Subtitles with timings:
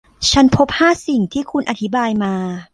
[0.31, 2.35] ฉันพบห้าสิ่งที่คุณอธิบายมา